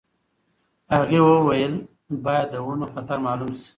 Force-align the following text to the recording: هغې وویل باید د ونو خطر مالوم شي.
هغې 0.93 1.19
وویل 1.25 1.73
باید 2.25 2.47
د 2.53 2.55
ونو 2.65 2.85
خطر 2.93 3.17
مالوم 3.25 3.51
شي. 3.61 3.69